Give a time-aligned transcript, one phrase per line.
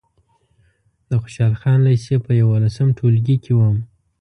[1.09, 3.77] د خوشحال خان لېسې په یولسم ټولګي کې وم.